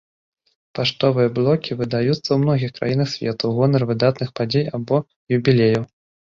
[0.77, 4.97] Паштовыя блокі выдаюцца ў многіх краінах свету ў гонар выдатных падзей або
[5.39, 5.83] юбілеяў.